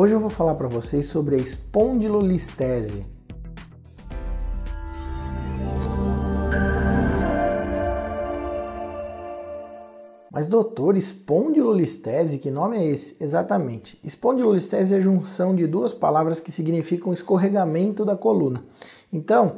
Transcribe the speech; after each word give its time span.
Hoje 0.00 0.12
eu 0.14 0.20
vou 0.20 0.30
falar 0.30 0.54
para 0.54 0.68
vocês 0.68 1.06
sobre 1.06 1.34
a 1.34 1.38
espondilolistese. 1.38 3.04
Mas 10.30 10.46
doutor, 10.46 10.96
espondilolistese, 10.96 12.38
que 12.38 12.48
nome 12.48 12.78
é 12.78 12.86
esse? 12.86 13.16
Exatamente. 13.20 13.98
Espondilolistese 14.04 14.94
é 14.94 14.98
a 14.98 15.00
junção 15.00 15.52
de 15.52 15.66
duas 15.66 15.92
palavras 15.92 16.38
que 16.38 16.52
significam 16.52 17.12
escorregamento 17.12 18.04
da 18.04 18.16
coluna. 18.16 18.62
Então, 19.12 19.56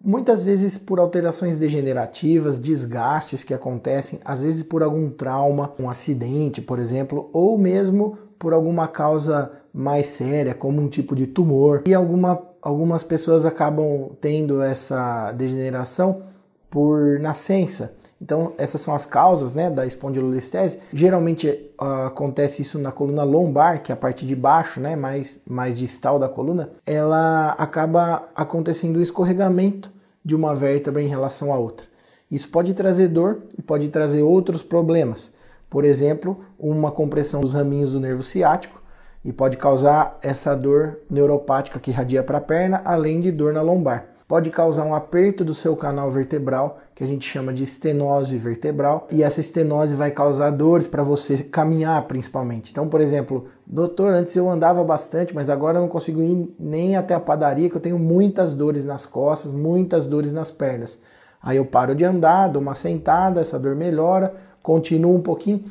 muitas 0.00 0.44
vezes 0.44 0.78
por 0.78 1.00
alterações 1.00 1.58
degenerativas, 1.58 2.60
desgastes 2.60 3.42
que 3.42 3.52
acontecem, 3.52 4.20
às 4.24 4.40
vezes 4.40 4.62
por 4.62 4.84
algum 4.84 5.10
trauma, 5.10 5.72
um 5.80 5.90
acidente, 5.90 6.62
por 6.62 6.78
exemplo, 6.78 7.28
ou 7.32 7.58
mesmo 7.58 8.29
por 8.40 8.54
alguma 8.54 8.88
causa 8.88 9.52
mais 9.72 10.08
séria, 10.08 10.54
como 10.54 10.80
um 10.80 10.88
tipo 10.88 11.14
de 11.14 11.26
tumor. 11.26 11.82
E 11.86 11.92
alguma, 11.92 12.40
algumas 12.62 13.04
pessoas 13.04 13.44
acabam 13.44 14.12
tendo 14.18 14.62
essa 14.62 15.30
degeneração 15.32 16.22
por 16.70 17.20
nascença. 17.20 17.92
Então, 18.20 18.54
essas 18.56 18.80
são 18.80 18.94
as 18.94 19.04
causas 19.04 19.54
né, 19.54 19.70
da 19.70 19.86
espondilolistese. 19.86 20.78
Geralmente 20.90 21.48
uh, 21.80 22.06
acontece 22.06 22.62
isso 22.62 22.78
na 22.78 22.90
coluna 22.90 23.24
lombar, 23.24 23.82
que 23.82 23.92
é 23.92 23.94
a 23.94 23.96
parte 23.96 24.26
de 24.26 24.34
baixo, 24.34 24.80
né, 24.80 24.96
mais, 24.96 25.38
mais 25.46 25.78
distal 25.78 26.18
da 26.18 26.28
coluna. 26.28 26.70
Ela 26.86 27.50
acaba 27.58 28.26
acontecendo 28.34 28.98
um 28.98 29.02
escorregamento 29.02 29.92
de 30.24 30.34
uma 30.34 30.54
vértebra 30.54 31.02
em 31.02 31.08
relação 31.08 31.52
à 31.52 31.58
outra. 31.58 31.86
Isso 32.30 32.48
pode 32.48 32.72
trazer 32.72 33.08
dor 33.08 33.42
e 33.58 33.60
pode 33.60 33.88
trazer 33.88 34.22
outros 34.22 34.62
problemas. 34.62 35.30
Por 35.70 35.84
exemplo, 35.84 36.40
uma 36.58 36.90
compressão 36.90 37.40
dos 37.40 37.54
raminhos 37.54 37.92
do 37.92 38.00
nervo 38.00 38.22
ciático 38.22 38.82
e 39.24 39.32
pode 39.32 39.56
causar 39.56 40.18
essa 40.20 40.54
dor 40.54 40.98
neuropática 41.08 41.78
que 41.78 41.90
irradia 41.90 42.22
para 42.22 42.38
a 42.38 42.42
perna, 42.42 42.82
além 42.84 43.20
de 43.20 43.32
dor 43.32 43.52
na 43.52 43.62
lombar 43.62 44.10
pode 44.30 44.48
causar 44.48 44.84
um 44.84 44.94
aperto 44.94 45.44
do 45.44 45.52
seu 45.52 45.74
canal 45.74 46.08
vertebral, 46.08 46.78
que 46.94 47.02
a 47.02 47.06
gente 47.06 47.28
chama 47.28 47.52
de 47.52 47.64
estenose 47.64 48.38
vertebral, 48.38 49.08
e 49.10 49.24
essa 49.24 49.40
estenose 49.40 49.96
vai 49.96 50.12
causar 50.12 50.50
dores 50.50 50.86
para 50.86 51.02
você 51.02 51.38
caminhar 51.38 52.00
principalmente. 52.06 52.70
Então, 52.70 52.86
por 52.86 53.00
exemplo, 53.00 53.46
doutor, 53.66 54.14
antes 54.14 54.36
eu 54.36 54.48
andava 54.48 54.84
bastante, 54.84 55.34
mas 55.34 55.50
agora 55.50 55.78
eu 55.78 55.82
não 55.82 55.88
consigo 55.88 56.22
ir 56.22 56.54
nem 56.60 56.94
até 56.94 57.12
a 57.12 57.18
padaria, 57.18 57.68
que 57.68 57.74
eu 57.74 57.80
tenho 57.80 57.98
muitas 57.98 58.54
dores 58.54 58.84
nas 58.84 59.04
costas, 59.04 59.50
muitas 59.50 60.06
dores 60.06 60.30
nas 60.30 60.52
pernas. 60.52 60.96
Aí 61.42 61.56
eu 61.56 61.64
paro 61.64 61.94
de 61.94 62.04
andar, 62.04 62.48
dou 62.48 62.60
uma 62.60 62.74
sentada, 62.74 63.40
essa 63.40 63.58
dor 63.58 63.74
melhora, 63.74 64.34
continuo 64.62 65.14
um 65.14 65.22
pouquinho 65.22 65.64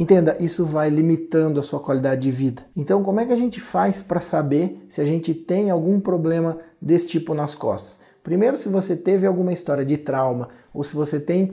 Entenda, 0.00 0.34
isso 0.40 0.64
vai 0.64 0.88
limitando 0.88 1.60
a 1.60 1.62
sua 1.62 1.78
qualidade 1.78 2.22
de 2.22 2.30
vida. 2.30 2.62
Então, 2.74 3.02
como 3.02 3.20
é 3.20 3.26
que 3.26 3.34
a 3.34 3.36
gente 3.36 3.60
faz 3.60 4.00
para 4.00 4.18
saber 4.18 4.86
se 4.88 4.98
a 4.98 5.04
gente 5.04 5.34
tem 5.34 5.68
algum 5.68 6.00
problema 6.00 6.56
desse 6.80 7.06
tipo 7.06 7.34
nas 7.34 7.54
costas? 7.54 8.00
Primeiro, 8.22 8.56
se 8.56 8.70
você 8.70 8.96
teve 8.96 9.26
alguma 9.26 9.52
história 9.52 9.84
de 9.84 9.98
trauma 9.98 10.48
ou 10.72 10.82
se 10.82 10.96
você 10.96 11.20
tem 11.20 11.52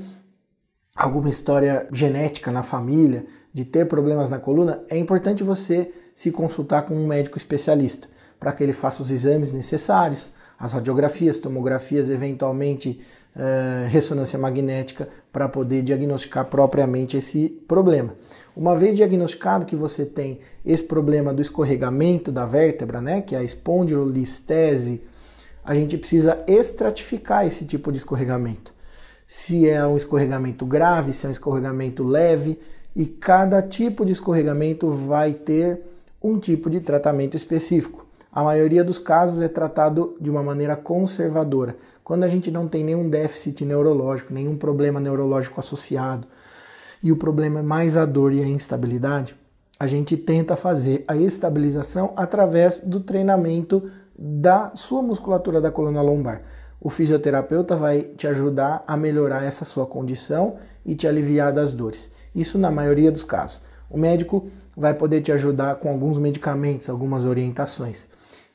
alguma 0.95 1.27
história 1.27 1.89
genética 1.91 2.49
na 2.49 2.63
família 2.63 3.25
de 3.53 3.65
ter 3.65 3.85
problemas 3.85 4.29
na 4.29 4.39
coluna, 4.39 4.81
é 4.87 4.97
importante 4.97 5.43
você 5.43 5.91
se 6.15 6.31
consultar 6.31 6.83
com 6.83 6.95
um 6.95 7.05
médico 7.05 7.37
especialista 7.37 8.07
para 8.39 8.53
que 8.53 8.63
ele 8.63 8.71
faça 8.71 9.01
os 9.01 9.11
exames 9.11 9.51
necessários, 9.51 10.31
as 10.59 10.73
radiografias, 10.73 11.37
tomografias, 11.37 12.09
eventualmente 12.09 12.99
uh, 13.35 13.87
ressonância 13.87 14.39
magnética, 14.39 15.07
para 15.31 15.47
poder 15.47 15.83
diagnosticar 15.83 16.45
propriamente 16.45 17.17
esse 17.17 17.49
problema. 17.67 18.15
Uma 18.55 18.75
vez 18.75 18.95
diagnosticado 18.95 19.65
que 19.65 19.75
você 19.75 20.05
tem 20.05 20.39
esse 20.65 20.83
problema 20.83 21.33
do 21.33 21.41
escorregamento 21.41 22.31
da 22.31 22.45
vértebra, 22.45 22.99
né, 22.99 23.21
que 23.21 23.35
é 23.35 23.39
a 23.39 23.43
espondilolistese, 23.43 25.01
a 25.63 25.75
gente 25.75 25.97
precisa 25.97 26.43
estratificar 26.47 27.45
esse 27.45 27.65
tipo 27.65 27.91
de 27.91 27.99
escorregamento. 27.99 28.73
Se 29.27 29.69
é 29.69 29.85
um 29.85 29.97
escorregamento 29.97 30.65
grave, 30.65 31.13
se 31.13 31.25
é 31.25 31.29
um 31.29 31.31
escorregamento 31.31 32.03
leve, 32.03 32.57
e 32.95 33.05
cada 33.05 33.61
tipo 33.61 34.03
de 34.03 34.13
escorregamento 34.13 34.89
vai 34.89 35.33
ter 35.33 35.81
um 36.23 36.39
tipo 36.39 36.67
de 36.67 36.79
tratamento 36.79 37.37
específico. 37.37 38.06
A 38.31 38.43
maioria 38.43 38.83
dos 38.83 38.99
casos 38.99 39.41
é 39.41 39.47
tratado 39.47 40.15
de 40.19 40.29
uma 40.29 40.43
maneira 40.43 40.75
conservadora, 40.75 41.75
quando 42.03 42.23
a 42.23 42.27
gente 42.27 42.51
não 42.51 42.67
tem 42.67 42.83
nenhum 42.83 43.09
déficit 43.09 43.65
neurológico, 43.65 44.33
nenhum 44.33 44.57
problema 44.57 44.99
neurológico 44.99 45.59
associado, 45.59 46.27
e 47.01 47.11
o 47.11 47.17
problema 47.17 47.59
é 47.59 47.63
mais 47.63 47.95
a 47.95 48.05
dor 48.05 48.33
e 48.33 48.41
a 48.41 48.47
instabilidade, 48.47 49.35
a 49.79 49.85
gente 49.85 50.17
tenta 50.17 50.55
fazer 50.55 51.03
a 51.07 51.15
estabilização 51.15 52.13
através 52.15 52.79
do 52.79 52.99
treinamento 52.99 53.89
da 54.17 54.71
sua 54.73 55.01
musculatura 55.01 55.61
da 55.61 55.71
coluna 55.71 56.01
lombar. 56.01 56.41
O 56.81 56.89
fisioterapeuta 56.89 57.75
vai 57.75 58.01
te 58.01 58.27
ajudar 58.27 58.83
a 58.87 58.97
melhorar 58.97 59.43
essa 59.43 59.65
sua 59.65 59.85
condição 59.85 60.55
e 60.85 60.95
te 60.95 61.07
aliviar 61.07 61.53
das 61.53 61.71
dores. 61.71 62.09
Isso 62.33 62.57
na 62.57 62.71
maioria 62.71 63.11
dos 63.11 63.23
casos. 63.23 63.61
O 63.89 63.97
médico 63.97 64.47
vai 64.75 64.93
poder 64.93 65.21
te 65.21 65.31
ajudar 65.31 65.75
com 65.75 65.89
alguns 65.89 66.17
medicamentos, 66.17 66.89
algumas 66.89 67.23
orientações 67.25 68.07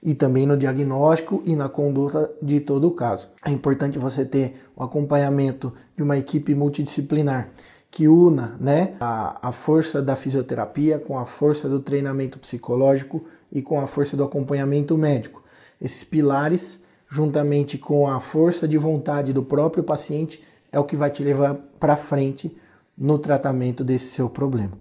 e 0.02 0.14
também 0.14 0.46
no 0.46 0.56
diagnóstico 0.56 1.42
e 1.46 1.54
na 1.54 1.68
conduta 1.68 2.30
de 2.42 2.58
todo 2.58 2.88
o 2.88 2.90
caso. 2.90 3.28
É 3.44 3.50
importante 3.50 3.98
você 3.98 4.24
ter 4.24 4.54
o 4.74 4.82
acompanhamento 4.82 5.72
de 5.96 6.02
uma 6.02 6.18
equipe 6.18 6.54
multidisciplinar 6.54 7.50
que 7.90 8.08
una 8.08 8.56
né, 8.58 8.94
a, 8.98 9.48
a 9.48 9.52
força 9.52 10.00
da 10.02 10.16
fisioterapia 10.16 10.98
com 10.98 11.18
a 11.18 11.26
força 11.26 11.68
do 11.68 11.78
treinamento 11.78 12.38
psicológico 12.38 13.24
e 13.52 13.60
com 13.60 13.78
a 13.78 13.86
força 13.86 14.16
do 14.16 14.24
acompanhamento 14.24 14.96
médico. 14.96 15.42
Esses 15.80 16.02
pilares, 16.02 16.80
juntamente 17.08 17.76
com 17.76 18.08
a 18.08 18.18
força 18.18 18.66
de 18.66 18.78
vontade 18.78 19.32
do 19.32 19.42
próprio 19.42 19.84
paciente, 19.84 20.42
é 20.72 20.80
o 20.80 20.84
que 20.84 20.96
vai 20.96 21.10
te 21.10 21.22
levar 21.22 21.54
para 21.78 21.96
frente 21.96 22.56
no 22.96 23.18
tratamento 23.18 23.84
desse 23.84 24.06
seu 24.06 24.28
problema. 24.28 24.72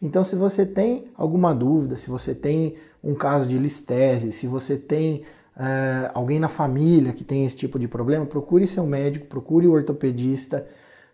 Então, 0.00 0.22
se 0.22 0.36
você 0.36 0.64
tem 0.64 1.06
alguma 1.16 1.54
dúvida, 1.54 1.96
se 1.96 2.10
você 2.10 2.34
tem 2.34 2.76
um 3.02 3.14
caso 3.14 3.46
de 3.46 3.58
listese, 3.58 4.32
se 4.32 4.46
você 4.46 4.76
tem 4.76 5.22
uh, 5.56 6.10
alguém 6.12 6.38
na 6.38 6.48
família 6.48 7.12
que 7.12 7.24
tem 7.24 7.46
esse 7.46 7.56
tipo 7.56 7.78
de 7.78 7.88
problema, 7.88 8.26
procure 8.26 8.66
seu 8.66 8.86
médico, 8.86 9.26
procure 9.26 9.66
o 9.66 9.72
ortopedista, 9.72 10.66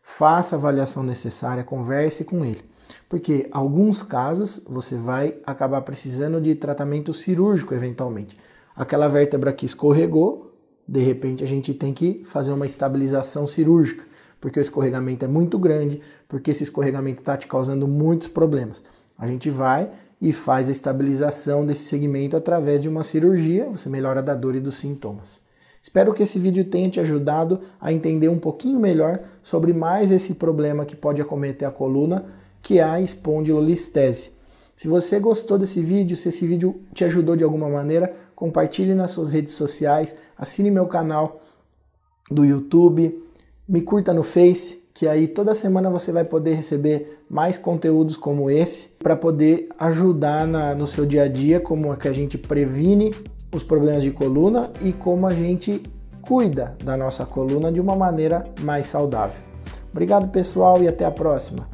faça 0.03 0.57
a 0.57 0.59
avaliação 0.59 1.03
necessária, 1.03 1.63
converse 1.63 2.25
com 2.25 2.45
ele. 2.45 2.63
Porque 3.09 3.49
alguns 3.53 4.03
casos 4.03 4.63
você 4.69 4.97
vai 4.97 5.37
acabar 5.47 5.81
precisando 5.83 6.41
de 6.41 6.55
tratamento 6.55 7.15
cirúrgico 7.15 7.75
eventualmente. 7.75 8.37
Aquela 8.75 9.09
vértebra 9.09 9.53
que 9.53 9.67
escorregou, 9.67 10.53
de 10.87 11.01
repente 11.01 11.45
a 11.45 11.47
gente 11.47 11.73
tem 11.73 11.95
que 11.95 12.23
fazer 12.25 12.53
uma 12.53 12.67
estabilização 12.67 13.47
cirúrgica 13.47 14.05
porque 14.43 14.59
o 14.59 14.61
escorregamento 14.61 15.25
é 15.25 15.29
muito 15.29 15.57
grande, 15.57 16.01
porque 16.29 16.51
esse 16.51 16.65
escorregamento 16.65 17.21
está 17.21 17.37
te 17.37 17.47
causando 17.47 17.87
muitos 17.87 18.27
problemas. 18.27 18.83
A 19.17 19.25
gente 19.29 19.49
vai 19.49 19.89
e 20.21 20.33
faz 20.33 20.69
a 20.69 20.73
estabilização 20.73 21.65
desse 21.65 21.85
segmento 21.85 22.37
através 22.37 22.83
de 22.83 22.89
uma 22.89 23.05
cirurgia, 23.05 23.71
você 23.71 23.89
melhora 23.89 24.21
da 24.21 24.35
dor 24.35 24.57
e 24.57 24.61
dos 24.61 24.75
sintomas. 24.75 25.41
Espero 25.81 26.13
que 26.13 26.25
esse 26.25 26.41
vídeo 26.41 26.65
tenha 26.65 26.91
te 26.91 26.99
ajudado 26.99 27.61
a 27.81 27.93
entender 27.93 28.29
um 28.29 28.39
pouquinho 28.39 28.81
melhor 28.81 29.21
sobre 29.45 29.73
mais 29.73 30.11
esse 30.11 30.35
problema 30.35 30.85
que 30.85 30.97
pode 30.97 31.23
acometer 31.23 31.67
a 31.67 31.71
coluna, 31.71 32.25
que 32.61 32.81
é 32.81 32.83
a 32.83 33.01
espondilolistese. 33.01 34.33
Se 34.77 34.89
você 34.89 35.21
gostou 35.21 35.57
desse 35.57 35.81
vídeo, 35.81 36.17
se 36.17 36.29
esse 36.29 36.45
vídeo 36.49 36.83
te 36.93 37.05
ajudou 37.05 37.37
de 37.37 37.45
alguma 37.45 37.69
maneira, 37.69 38.13
compartilhe 38.35 38.93
nas 38.93 39.13
suas 39.13 39.31
redes 39.31 39.53
sociais, 39.53 40.17
assine 40.37 40.69
meu 40.69 40.87
canal 40.87 41.41
do 42.29 42.45
YouTube, 42.45 43.23
me 43.69 43.83
curta 43.83 44.13
no 44.13 44.23
Face, 44.23 44.83
que 44.95 45.09
aí 45.09 45.27
toda 45.27 45.55
semana 45.55 45.89
você 45.89 46.13
vai 46.13 46.25
poder 46.25 46.55
receber 46.55 47.25
mais 47.29 47.57
conteúdos 47.57 48.17
como 48.17 48.51
esse 48.51 48.89
para 48.99 49.17
poder 49.17 49.69
ajudar 49.79 50.47
na, 50.47 50.75
no 50.75 50.87
seu 50.87 51.07
dia 51.07 51.23
a 51.25 51.29
dia, 51.29 51.61
como 51.61 51.93
é 51.93 51.97
que 51.97 52.09
a 52.09 52.13
gente 52.13 52.37
previne 52.37 53.15
os 53.55 53.63
problemas 53.63 54.03
de 54.03 54.11
coluna 54.11 54.71
e 54.83 54.93
como 54.93 55.27
a 55.27 55.33
gente 55.33 55.83
cuida 56.21 56.77
da 56.83 56.97
nossa 56.97 57.27
coluna 57.27 57.73
de 57.73 57.81
uma 57.81 57.97
maneira 57.97 58.45
mais 58.61 58.87
saudável. 58.87 59.41
Obrigado, 59.91 60.29
pessoal, 60.29 60.83
e 60.83 60.89
até 60.89 61.05
a 61.05 61.11
próxima. 61.11 61.69